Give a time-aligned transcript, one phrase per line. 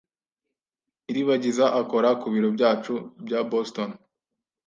[1.11, 2.93] Iribagiza akora ku biro byacu
[3.25, 3.89] bya Boston.